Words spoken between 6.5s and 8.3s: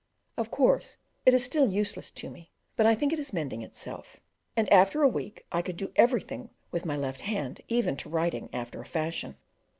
with my left hand, even to